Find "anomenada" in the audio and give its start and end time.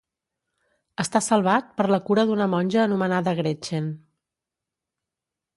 2.87-3.37